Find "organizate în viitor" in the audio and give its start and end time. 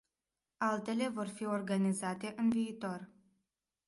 1.45-3.09